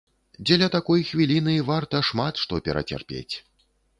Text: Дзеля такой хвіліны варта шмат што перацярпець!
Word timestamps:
Дзеля 0.45 0.69
такой 0.75 1.03
хвіліны 1.09 1.53
варта 1.69 2.01
шмат 2.09 2.41
што 2.45 2.61
перацярпець! 2.69 3.35